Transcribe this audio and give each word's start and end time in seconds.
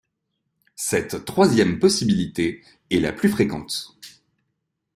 Cette 0.77 1.25
troisième 1.25 1.77
possibilité 1.77 2.63
est 2.89 2.97
la 2.99 3.13
plus 3.13 3.29
fréquente. 3.29 3.95